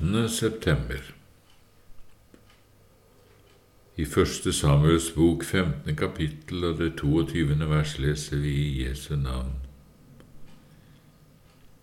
18. 0.00 0.28
september. 0.28 1.00
I 3.96 4.04
Første 4.04 4.52
Samuels 4.52 5.10
bok, 5.14 5.44
15. 5.44 5.96
kapittel 5.96 6.64
og 6.64 6.78
det 6.78 6.90
22. 6.98 7.68
vers 7.70 7.98
leser 7.98 8.36
vi 8.36 8.52
i 8.52 8.84
Jesu 8.84 9.16
navn. 9.16 9.54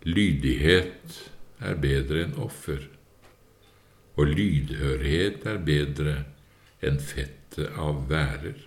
Lydighet 0.03 1.17
er 1.59 1.79
bedre 1.81 2.25
enn 2.27 2.35
offer, 2.37 2.85
og 4.15 4.29
lydhørhet 4.29 5.47
er 5.49 5.63
bedre 5.65 6.17
enn 6.85 7.01
fettet 7.01 7.79
av 7.79 8.03
værer. 8.11 8.59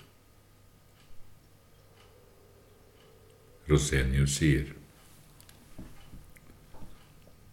Rosenius 3.71 4.41
sier. 4.41 4.76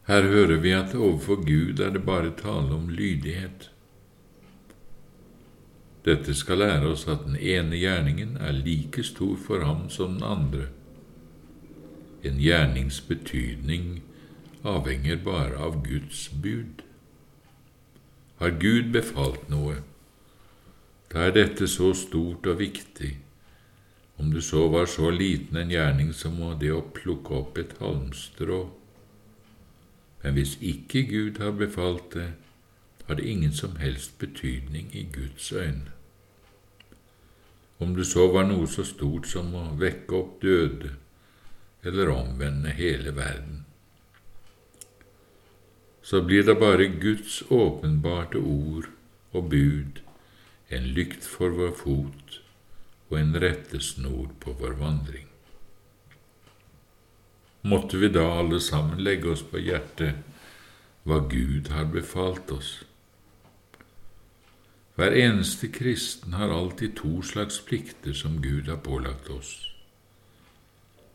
Her 0.08 0.22
hører 0.28 0.60
vi 0.60 0.72
at 0.76 0.96
overfor 0.96 1.46
Gud 1.46 1.80
er 1.80 1.94
det 1.96 2.06
bare 2.06 2.34
tale 2.36 2.76
om 2.76 2.90
lydighet. 2.90 3.70
Dette 6.04 6.36
skal 6.36 6.60
lære 6.60 6.90
oss 6.92 7.06
at 7.08 7.24
den 7.24 7.38
ene 7.40 7.80
gjerningen 7.80 8.36
er 8.36 8.52
like 8.52 9.04
stor 9.04 9.38
for 9.40 9.64
ham 9.64 9.88
som 9.90 10.18
den 10.18 10.24
andre. 10.28 10.68
En 12.24 12.36
gjernings 12.40 13.00
betydning 13.08 14.02
avhenger 14.64 15.24
bare 15.24 15.56
av 15.56 15.80
Guds 15.88 16.28
bud. 16.44 16.84
Har 18.44 18.60
Gud 18.60 18.92
befalt 18.92 19.48
noe, 19.50 19.80
da 21.14 21.30
er 21.30 21.36
dette 21.36 21.68
så 21.68 21.94
stort 21.96 22.48
og 22.50 22.60
viktig, 22.60 23.16
om 24.20 24.36
det 24.36 24.44
så 24.44 24.68
var 24.68 24.86
så 24.92 25.12
liten 25.16 25.58
en 25.58 25.72
gjerning 25.72 26.12
som 26.14 26.42
det 26.60 26.72
å 26.76 26.84
plukke 26.96 27.40
opp 27.40 27.60
et 27.62 27.78
halmstrå 27.80 28.66
men 30.24 30.34
hvis 30.34 30.56
ikke 30.62 31.04
Gud 31.08 31.40
har 31.44 31.52
befalt 31.52 32.14
det, 32.14 32.30
har 33.08 33.16
det 33.20 33.26
ingen 33.28 33.54
som 33.54 33.76
helst 33.76 34.20
betydning 34.20 34.96
i 34.96 35.08
Guds 35.14 35.52
øyne. 35.52 35.92
Om 37.80 37.96
det 37.96 38.06
så 38.08 38.30
var 38.32 38.48
noe 38.48 38.68
så 38.68 38.86
stort 38.88 39.28
som 39.28 39.52
å 39.56 39.66
vekke 39.80 40.16
opp 40.16 40.38
døde 40.42 40.94
eller 41.84 42.14
omvende 42.14 42.72
hele 42.72 43.12
verden. 43.16 43.66
Så 46.04 46.22
blir 46.24 46.48
det 46.48 46.56
bare 46.60 46.88
Guds 46.88 47.42
åpenbarte 47.52 48.40
ord 48.40 48.88
og 49.32 49.50
bud, 49.50 50.00
en 50.70 50.88
lykt 50.96 51.28
for 51.28 51.52
vår 51.60 51.76
fot 51.84 52.40
og 53.10 53.20
en 53.20 53.36
rettesnor 53.44 54.32
på 54.40 54.56
vår 54.60 54.80
vandring 54.80 55.33
måtte 57.64 57.98
vi 57.98 58.10
da 58.12 58.26
alle 58.40 58.60
sammen 58.62 59.04
legge 59.04 59.32
oss 59.32 59.44
på 59.48 59.62
hjertet 59.64 60.20
hva 61.08 61.20
Gud 61.32 61.72
har 61.72 61.88
befalt 61.92 62.52
oss. 62.52 62.72
Hver 64.96 65.16
eneste 65.18 65.68
kristen 65.74 66.36
har 66.38 66.54
alltid 66.54 66.96
to 67.00 67.22
slags 67.26 67.60
plikter 67.66 68.14
som 68.14 68.42
Gud 68.44 68.68
har 68.70 68.84
pålagt 68.84 69.30
oss. 69.30 69.54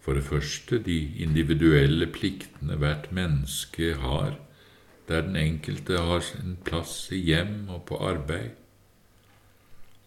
For 0.01 0.17
det 0.17 0.25
første 0.25 0.81
de 0.83 0.99
individuelle 1.23 2.09
pliktene 2.11 2.79
hvert 2.81 3.13
menneske 3.13 3.95
har, 4.01 4.39
der 5.09 5.23
den 5.23 5.37
enkelte 5.37 6.01
har 6.01 6.21
sin 6.25 6.57
plass 6.65 7.13
i 7.13 7.21
hjem 7.29 7.69
og 7.69 7.85
på 7.89 8.01
arbeid. 8.05 8.57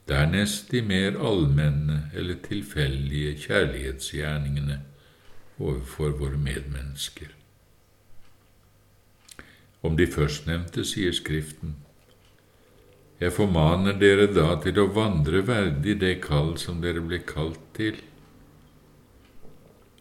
Dernest 0.09 0.71
de 0.71 0.81
mer 0.81 1.17
allmenne 1.21 2.09
eller 2.13 2.41
tilfeldige 2.43 3.37
kjærlighetsgjerningene 3.45 4.81
overfor 5.57 6.17
våre 6.19 6.37
medmennesker. 6.37 7.31
Om 9.81 9.97
de 9.97 10.07
førstnevnte 10.07 10.85
sier 10.85 11.15
Skriften, 11.15 11.75
Jeg 13.21 13.35
formaner 13.35 13.93
dere 14.01 14.25
da 14.33 14.55
til 14.63 14.79
å 14.81 14.87
vandre 14.89 15.43
verdig 15.45 15.99
det 16.01 16.15
kall 16.23 16.55
som 16.57 16.79
dere 16.81 17.03
ble 17.05 17.19
kalt 17.21 17.59
til. 17.77 17.99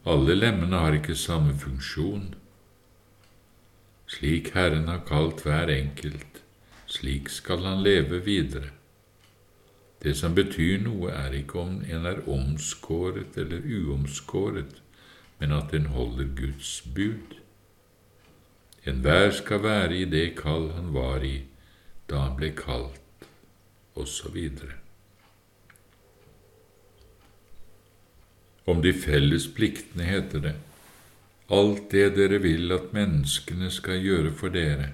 Alle 0.09 0.37
lemmene 0.38 0.81
har 0.81 0.97
ikke 0.97 1.16
samme 1.21 1.53
funksjon. 1.53 2.31
Slik 4.09 4.55
Herren 4.56 4.88
har 4.88 5.05
kalt 5.05 5.44
hver 5.44 5.69
enkelt, 5.69 6.41
slik 6.88 7.28
skal 7.28 7.67
han 7.69 7.84
leve 7.84 8.22
videre. 8.25 8.72
Det 10.00 10.17
som 10.17 10.32
betyr 10.34 10.81
noe, 10.81 11.12
er 11.12 11.37
ikke 11.43 11.61
om 11.61 11.82
en 11.84 12.09
er 12.09 12.22
omskåret 12.25 13.37
eller 13.37 13.61
uomskåret, 13.69 14.81
men 15.41 15.53
at 15.56 15.73
den 15.73 15.87
holder 15.95 16.28
Guds 16.37 16.83
bud. 16.95 17.37
Enhver 18.87 19.31
skal 19.31 19.62
være 19.62 19.97
i 19.97 20.05
det 20.05 20.34
kall 20.39 20.71
han 20.77 20.93
var 20.95 21.25
i 21.25 21.41
da 22.11 22.25
han 22.27 22.37
ble 22.37 22.51
kalt, 22.56 23.27
osv. 23.95 24.39
Om 28.67 28.83
de 28.83 28.93
felles 28.93 29.47
pliktene 29.55 30.09
heter 30.09 30.45
det, 30.45 30.56
alt 31.50 31.91
det 31.91 32.12
dere 32.17 32.41
vil 32.43 32.73
at 32.75 32.93
menneskene 32.95 33.71
skal 33.75 34.03
gjøre 34.03 34.33
for 34.37 34.55
dere, 34.55 34.93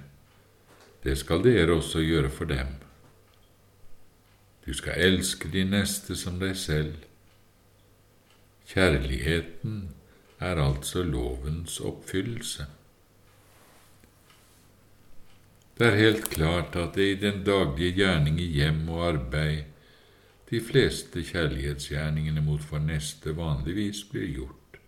det 1.04 1.18
skal 1.20 1.44
dere 1.44 1.76
også 1.76 2.02
gjøre 2.02 2.30
for 2.30 2.50
dem. 2.50 2.76
Du 4.66 4.72
skal 4.74 4.98
elske 4.98 5.48
de 5.52 5.62
neste 5.64 6.16
som 6.18 6.40
deg 6.40 6.56
selv. 6.58 6.96
Kjærligheten 8.66 9.76
er 10.38 10.60
altså 10.60 11.02
lovens 11.02 11.80
oppfyllelse. 11.80 12.66
Det 15.78 15.86
er 15.86 15.96
helt 15.96 16.28
klart 16.32 16.76
at 16.76 16.94
det 16.96 17.06
i 17.10 17.20
den 17.20 17.42
daglige 17.44 17.92
gjerning 17.92 18.40
i 18.40 18.46
hjem 18.58 18.88
og 18.88 19.08
arbeid 19.08 19.64
de 20.50 20.60
fleste 20.60 21.22
kjærlighetsgjerningene 21.26 22.40
mot 22.40 22.62
vår 22.70 22.84
neste 22.86 23.34
vanligvis 23.36 24.04
blir 24.12 24.28
gjort. 24.30 24.78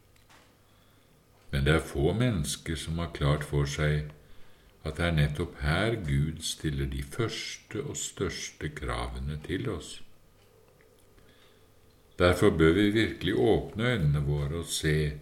Men 1.50 1.64
det 1.64 1.74
er 1.74 1.90
få 1.90 2.12
mennesker 2.12 2.76
som 2.76 2.98
har 3.02 3.12
klart 3.16 3.44
for 3.44 3.68
seg 3.68 4.12
at 4.84 4.96
det 4.96 5.04
er 5.04 5.16
nettopp 5.16 5.60
her 5.60 5.96
Gud 6.06 6.42
stiller 6.46 6.86
de 6.86 7.02
første 7.02 7.82
og 7.82 7.96
største 7.96 8.70
kravene 8.72 9.40
til 9.44 9.68
oss. 9.72 9.98
Derfor 12.18 12.50
bør 12.50 12.72
vi 12.72 12.90
virkelig 12.90 13.34
åpne 13.34 13.92
øynene 13.92 14.22
våre 14.26 14.62
og 14.62 14.70
se 14.72 15.20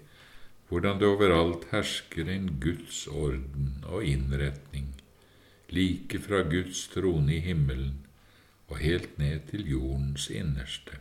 hvordan 0.68 0.98
det 0.98 1.08
overalt 1.08 1.68
hersker 1.70 2.30
en 2.30 2.48
Guds 2.60 3.06
orden 3.06 3.84
og 3.84 4.04
innretning, 4.04 4.94
like 5.68 6.18
fra 6.22 6.42
Guds 6.42 6.88
trone 6.88 7.36
i 7.36 7.40
himmelen 7.40 8.06
og 8.68 8.78
helt 8.82 9.18
ned 9.18 9.46
til 9.50 9.68
jordens 9.70 10.30
innerste. 10.30 10.98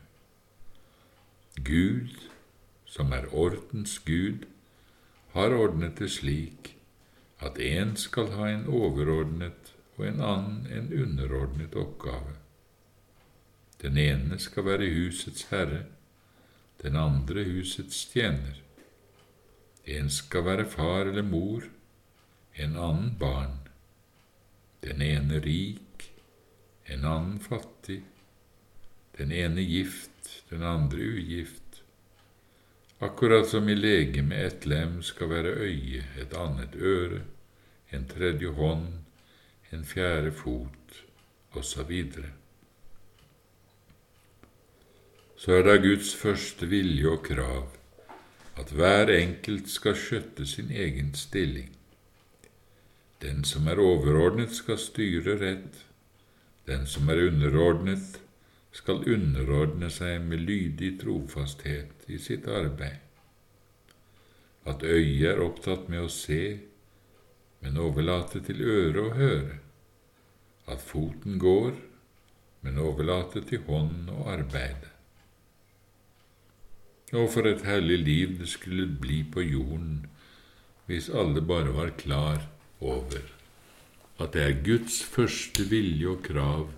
Gud, 1.66 2.14
som 2.86 3.12
er 3.12 3.26
ordens 3.34 4.00
Gud, 4.00 4.46
har 5.34 5.56
ordnet 5.56 6.00
det 6.00 6.12
slik 6.12 6.76
at 7.40 7.58
én 7.60 7.96
skal 7.96 8.32
ha 8.38 8.50
en 8.50 8.68
overordnet 8.68 9.74
og 9.98 10.08
en 10.08 10.22
annen 10.22 10.68
en 10.72 10.92
underordnet 11.02 11.76
oppgave. 11.76 12.36
Den 13.82 13.98
ene 13.98 14.40
skal 14.40 14.66
være 14.66 14.92
husets 14.94 15.48
herre, 15.50 15.84
den 16.84 16.96
andre 16.96 17.44
husets 17.44 18.06
tjener. 18.14 18.65
En 19.86 20.10
skal 20.10 20.46
være 20.48 20.66
far 20.66 21.06
eller 21.06 21.26
mor, 21.26 21.68
en 22.58 22.78
annen 22.78 23.12
barn, 23.20 23.60
den 24.82 25.02
ene 25.02 25.40
rik, 25.44 26.10
en 26.90 27.06
annen 27.06 27.38
fattig, 27.40 28.00
den 29.18 29.32
ene 29.32 29.62
gift, 29.62 30.42
den 30.50 30.64
andre 30.64 30.98
ugift. 30.98 31.84
Akkurat 33.00 33.48
som 33.48 33.70
i 33.70 33.76
legemet 33.76 34.42
et 34.48 34.66
lem 34.66 35.02
skal 35.04 35.30
være 35.30 35.54
øye, 35.68 36.04
et 36.18 36.34
annet 36.34 36.76
øre, 36.76 37.22
en 37.94 38.10
tredje 38.10 38.56
hånd, 38.58 38.88
en 39.72 39.86
fjerde 39.86 40.32
fot, 40.32 41.02
osv. 41.54 41.94
Så 45.38 45.58
er 45.60 45.66
da 45.68 45.78
Guds 45.78 46.16
første 46.18 46.66
vilje 46.72 47.12
og 47.12 47.26
krav 47.28 47.85
at 48.56 48.72
hver 48.72 49.12
enkelt 49.12 49.68
skal 49.70 49.98
skjøtte 50.00 50.46
sin 50.48 50.72
egen 50.72 51.14
stilling. 51.16 51.72
Den 53.22 53.44
som 53.44 53.68
er 53.68 53.80
overordnet, 53.80 54.54
skal 54.56 54.80
styre 54.80 55.36
rett. 55.42 55.82
Den 56.68 56.86
som 56.88 57.10
er 57.10 57.28
underordnet, 57.28 58.22
skal 58.76 59.04
underordne 59.08 59.90
seg 59.92 60.24
med 60.28 60.44
lydig 60.48 60.96
trofasthet 61.02 62.08
i 62.12 62.20
sitt 62.20 62.48
arbeid. 62.48 63.00
At 64.66 64.84
øyet 64.84 65.30
er 65.30 65.44
opptatt 65.46 65.88
med 65.92 66.08
å 66.08 66.12
se, 66.12 66.42
men 67.62 67.78
overlate 67.80 68.42
til 68.44 68.64
øret 68.66 69.02
å 69.04 69.14
høre. 69.16 69.60
At 70.68 70.82
foten 70.82 71.40
går, 71.40 71.72
men 72.66 72.82
overlate 72.82 73.46
til 73.46 73.64
hånd 73.68 74.10
å 74.12 74.26
arbeide. 74.34 74.95
Og 77.14 77.30
for 77.34 77.46
et 77.46 77.62
herlig 77.68 78.00
liv 78.02 78.40
det 78.40 78.50
skulle 78.50 78.88
bli 78.88 79.22
på 79.24 79.44
jorden 79.46 80.06
hvis 80.86 81.10
alle 81.10 81.42
bare 81.42 81.74
var 81.74 81.94
klar 81.98 82.48
over 82.82 83.22
at 84.22 84.34
det 84.34 84.42
er 84.42 84.64
Guds 84.64 85.04
første 85.04 85.66
vilje 85.70 86.08
og 86.08 86.24
krav 86.24 86.70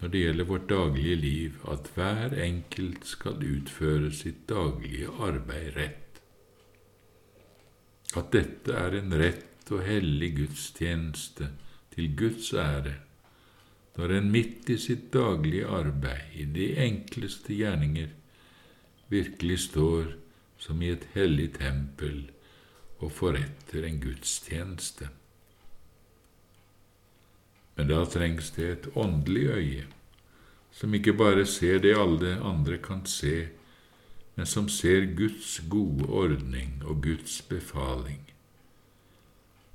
når 0.00 0.12
det 0.12 0.22
gjelder 0.22 0.48
vårt 0.48 0.68
daglige 0.68 1.16
liv, 1.16 1.52
at 1.72 1.90
hver 1.94 2.34
enkelt 2.44 3.06
skal 3.08 3.40
utføre 3.40 4.10
sitt 4.12 4.42
daglige 4.48 5.08
arbeid 5.08 5.70
rett. 5.76 6.20
At 8.16 8.28
dette 8.34 8.76
er 8.76 8.98
en 8.98 9.16
rett 9.16 9.72
og 9.72 9.82
hellig 9.86 10.34
gudstjeneste 10.36 11.48
til 11.94 12.12
Guds 12.16 12.52
ære, 12.52 12.92
når 13.96 14.12
en 14.18 14.30
midt 14.30 14.68
i 14.68 14.76
sitt 14.76 15.08
daglige 15.14 15.66
arbeid, 15.66 16.28
i 16.36 16.44
de 16.44 16.68
enkleste 16.84 17.56
gjerninger, 17.56 18.12
virkelig 19.08 19.58
står 19.58 20.14
som 20.58 20.82
i 20.82 20.90
et 20.94 21.04
hellig 21.14 21.52
tempel 21.58 22.24
og 22.98 23.12
forretter 23.12 23.84
en 23.84 24.00
gudstjeneste. 24.00 25.08
Men 27.76 27.92
da 27.92 28.04
trengs 28.08 28.50
det 28.56 28.70
et 28.70 28.88
åndelig 28.96 29.46
øye, 29.52 29.86
som 30.72 30.94
ikke 30.94 31.12
bare 31.12 31.46
ser 31.46 31.78
det 31.84 31.96
alle 31.96 32.38
andre 32.40 32.78
kan 32.78 33.04
se, 33.06 33.48
men 34.36 34.46
som 34.46 34.68
ser 34.68 35.12
Guds 35.16 35.60
gode 35.68 36.08
ordning 36.08 36.82
og 36.84 37.02
Guds 37.02 37.42
befaling. 37.42 38.22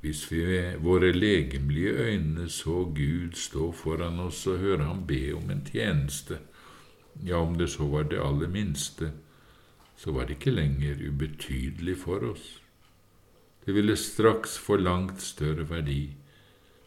Hvis 0.02 0.32
vi 0.32 0.46
ved 0.46 0.78
våre 0.82 1.12
legemlige 1.12 1.90
øyne 1.90 2.50
så 2.50 2.86
Gud 2.96 3.38
stå 3.38 3.72
foran 3.72 4.20
oss 4.20 4.48
og 4.48 4.58
høre 4.58 4.84
ham 4.84 5.06
be 5.08 5.34
om 5.36 5.52
en 5.52 5.66
tjeneste, 5.66 6.40
ja, 7.26 7.38
om 7.38 7.58
det 7.58 7.70
så 7.74 7.88
var 7.88 8.10
det 8.10 8.22
aller 8.22 8.48
minste, 8.48 9.12
så 9.98 10.12
var 10.12 10.26
det 10.26 10.40
ikke 10.40 10.56
lenger 10.56 11.02
ubetydelig 11.08 11.98
for 11.98 12.26
oss. 12.32 12.48
Det 13.66 13.76
ville 13.78 13.98
straks 13.98 14.58
få 14.58 14.80
langt 14.82 15.22
større 15.22 15.70
verdi 15.70 16.10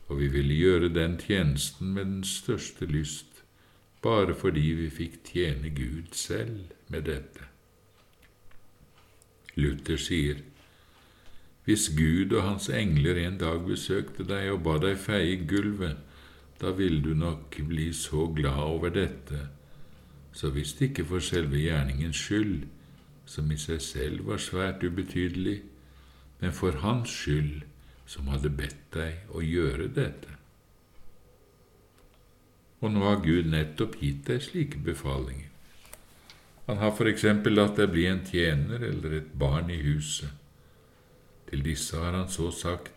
og 0.09 0.21
vi 0.21 0.29
ville 0.29 0.55
gjøre 0.55 0.89
den 0.93 1.17
tjenesten 1.19 1.95
med 1.95 2.05
den 2.05 2.25
største 2.25 2.87
lyst, 2.87 3.43
bare 4.03 4.35
fordi 4.35 4.73
vi 4.77 4.91
fikk 4.93 5.21
tjene 5.25 5.71
Gud 5.73 6.13
selv 6.13 6.75
med 6.89 7.09
dette. 7.09 7.49
Luther 9.55 9.97
sier, 9.97 10.43
Hvis 11.65 11.89
Gud 11.97 12.33
og 12.37 12.43
hans 12.43 12.69
engler 12.69 13.17
en 13.17 13.39
dag 13.39 13.63
besøkte 13.65 14.25
deg 14.29 14.51
og 14.53 14.63
ba 14.67 14.75
deg 14.79 14.99
feie 15.01 15.39
gulvet, 15.49 15.97
da 16.61 16.75
ville 16.77 17.01
du 17.01 17.15
nok 17.15 17.57
bli 17.69 17.93
så 17.93 18.27
glad 18.37 18.61
over 18.61 18.93
dette, 18.93 19.49
så 20.35 20.51
visst 20.51 20.83
ikke 20.83 21.05
for 21.07 21.23
selve 21.23 21.61
gjerningens 21.63 22.19
skyld, 22.19 22.65
som 23.25 23.51
i 23.53 23.59
seg 23.61 23.81
selv 23.83 24.27
var 24.29 24.43
svært 24.43 24.83
ubetydelig, 24.85 25.61
men 26.41 26.53
for 26.53 26.83
hans 26.83 27.13
skyld, 27.15 27.63
som 28.07 28.29
hadde 28.29 28.51
bedt 28.53 28.83
deg 28.93 29.31
å 29.33 29.41
gjøre 29.41 29.89
dette. 29.97 30.35
Og 32.85 32.93
nå 32.93 33.05
har 33.07 33.23
Gud 33.25 33.49
nettopp 33.49 33.97
gitt 34.03 34.27
deg 34.29 34.43
slike 34.45 34.83
befalinger. 34.85 35.49
Han 36.67 36.81
har 36.81 36.93
for 36.97 37.09
eksempel 37.09 37.57
latt 37.57 37.79
deg 37.81 37.93
bli 37.93 38.05
en 38.09 38.25
tjener 38.25 38.83
eller 38.85 39.19
et 39.21 39.33
barn 39.41 39.71
i 39.73 39.79
huset. 39.85 40.33
Til 41.49 41.65
disse 41.65 41.97
har 41.97 42.17
han 42.17 42.29
så 42.33 42.51
sagt, 42.53 42.93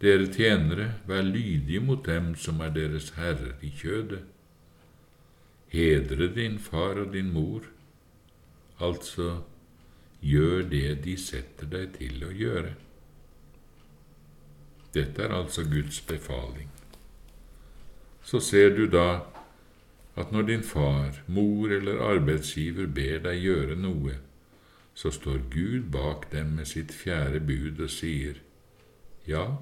Dere 0.00 0.26
tjenere, 0.28 0.90
vær 1.08 1.22
lydige 1.24 1.80
mot 1.80 2.02
dem 2.04 2.34
som 2.36 2.60
er 2.60 2.74
deres 2.74 3.14
herrer 3.16 3.54
i 3.64 3.70
kjødet. 3.72 4.22
Hedre 5.72 6.28
din 6.34 6.58
far 6.62 7.00
og 7.02 7.12
din 7.12 7.32
mor, 7.34 7.66
altså 8.78 9.42
gjør 10.20 10.62
det 10.70 11.04
de 11.04 11.16
setter 11.20 11.68
deg 11.70 11.94
til 11.98 12.24
å 12.26 12.32
gjøre. 12.32 12.74
Dette 14.94 15.22
er 15.22 15.34
altså 15.36 15.64
Guds 15.68 16.00
befaling. 16.00 16.70
Så 18.24 18.40
ser 18.40 18.72
du 18.76 18.86
da 18.90 19.26
at 20.16 20.32
når 20.32 20.46
din 20.48 20.62
far, 20.64 21.20
mor 21.26 21.72
eller 21.72 22.00
arbeidsgiver 22.00 22.88
ber 22.88 23.20
deg 23.26 23.42
gjøre 23.44 23.76
noe, 23.76 24.16
så 24.96 25.12
står 25.12 25.42
Gud 25.52 25.90
bak 25.92 26.30
dem 26.32 26.54
med 26.56 26.68
sitt 26.70 26.94
fjerde 26.96 27.42
bud 27.44 27.82
og 27.84 27.92
sier, 27.92 28.40
Ja, 29.28 29.58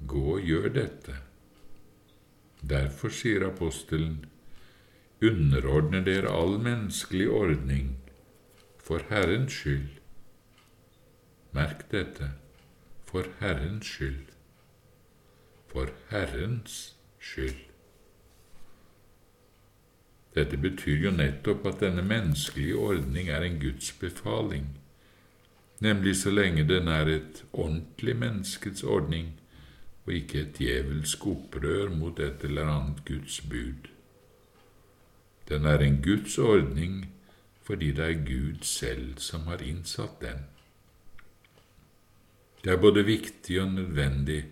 gå 0.00 0.24
og 0.34 0.40
gjør 0.42 0.68
dette. 0.74 1.20
Derfor 2.64 3.12
sier 3.12 3.44
apostelen, 3.46 4.24
underordner 5.30 6.04
dere 6.04 6.28
all 6.28 6.58
menneskelig 6.58 7.30
ordning 7.30 7.96
for 8.78 9.00
Herrens 9.08 9.52
skyld. 9.52 10.00
Merk 11.52 11.90
dette, 11.90 12.30
for 13.06 13.26
Herrens 13.40 13.86
skyld 13.86 14.34
for 15.74 15.88
Herrens 16.10 16.94
skyld. 17.18 17.62
Dette 20.34 20.56
betyr 20.56 21.00
jo 21.02 21.10
nettopp 21.14 21.66
at 21.66 21.80
denne 21.82 22.02
menneskelige 22.06 22.76
ordning 22.78 23.28
er 23.30 23.42
en 23.42 23.58
Guds 23.62 23.90
befaling, 23.98 24.68
nemlig 25.82 26.16
så 26.16 26.30
lenge 26.30 26.66
den 26.68 26.88
er 26.88 27.10
et 27.10 27.42
ordentlig 27.52 28.16
menneskets 28.16 28.82
ordning 28.82 29.32
og 30.06 30.12
ikke 30.12 30.40
et 30.40 30.58
djevelsk 30.58 31.26
opprør 31.26 31.90
mot 31.90 32.22
et 32.22 32.46
eller 32.46 32.70
annet 32.70 33.02
Guds 33.08 33.40
bud. 33.40 33.90
Den 35.48 35.66
er 35.68 35.82
en 35.84 36.00
Guds 36.02 36.38
ordning 36.38 37.04
fordi 37.64 37.92
det 37.96 38.04
er 38.04 38.26
Gud 38.26 38.64
selv 38.68 39.18
som 39.24 39.46
har 39.48 39.62
innsatt 39.64 40.20
den. 40.20 40.44
Det 42.64 42.72
er 42.72 42.80
både 42.80 43.04
viktig 43.04 43.60
og 43.60 43.72
nødvendig 43.72 44.42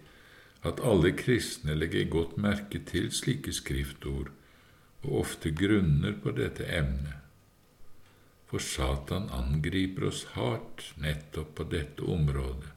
at 0.69 0.81
alle 0.85 1.13
kristne 1.17 1.75
legger 1.75 2.09
godt 2.09 2.37
merke 2.37 2.81
til 2.89 3.11
slike 3.13 3.53
skriftord 3.53 4.31
og 5.03 5.19
ofte 5.21 5.51
grunner 5.51 6.15
på 6.23 6.33
dette 6.37 6.69
emnet. 6.69 7.19
For 8.47 8.61
Satan 8.61 9.31
angriper 9.33 10.11
oss 10.11 10.27
hardt 10.37 10.93
nettopp 11.01 11.55
på 11.57 11.69
dette 11.73 12.05
området 12.05 12.73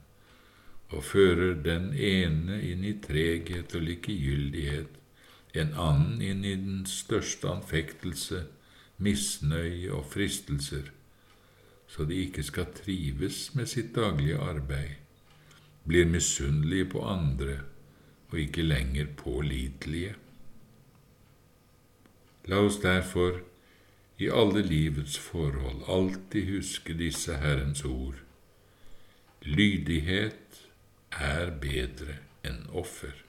og 0.94 1.02
fører 1.04 1.56
den 1.66 1.90
ene 1.92 2.60
inn 2.62 2.84
i 2.86 2.94
treghet 3.02 3.74
og 3.74 3.82
likegyldighet, 3.82 4.92
en 5.60 5.72
annen 5.74 6.20
inn 6.22 6.44
i 6.44 6.54
den 6.58 6.84
største 6.90 7.48
anfektelse, 7.48 8.44
misnøye 8.96 9.92
og 9.92 10.06
fristelser, 10.12 10.90
så 11.86 12.04
de 12.04 12.18
ikke 12.26 12.42
skal 12.46 12.70
trives 12.74 13.54
med 13.54 13.70
sitt 13.70 13.94
daglige 13.96 14.38
arbeid, 14.42 14.96
blir 15.86 16.08
misunnelige 16.10 16.90
på 16.96 17.04
andre 17.06 17.60
og 18.30 18.40
ikke 18.42 18.64
lenger 18.66 19.12
pålitelige. 19.16 20.14
La 22.46 22.62
oss 22.62 22.80
derfor 22.82 23.40
i 24.18 24.30
alle 24.30 24.62
livets 24.62 25.18
forhold 25.18 25.84
alltid 25.92 26.50
huske 26.56 26.94
disse 26.98 27.36
Herrens 27.42 27.84
ord. 27.84 28.18
Lydighet 29.42 30.62
er 31.12 31.52
bedre 31.60 32.18
enn 32.46 32.64
offer. 32.72 33.25